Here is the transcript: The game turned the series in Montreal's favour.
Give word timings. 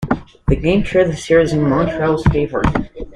The 0.47 0.55
game 0.55 0.81
turned 0.83 1.11
the 1.13 1.15
series 1.15 1.53
in 1.53 1.61
Montreal's 1.61 2.23
favour. 2.31 2.63